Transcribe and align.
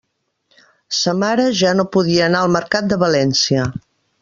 Sa 0.99 1.13
mare 1.25 1.45
ja 1.59 1.75
no 1.81 1.87
podia 1.97 2.25
anar 2.29 2.41
al 2.47 2.51
Mercat 2.57 2.91
de 2.95 3.01
València. 3.07 3.71